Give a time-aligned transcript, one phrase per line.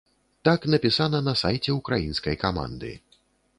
[0.47, 2.93] Так напісана на сайце ўкраінскай каманды.